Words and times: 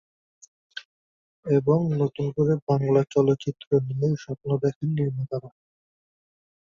এবং 1.45 1.79
নতুন 1.97 2.25
করে 2.37 2.53
বাংলা 2.69 3.01
চলচ্চিত্র 3.09 3.67
নিয়ে 3.89 4.09
স্বপ্ন 4.17 4.49
দেখেন 4.63 4.89
নির্মাতারা। 4.97 5.49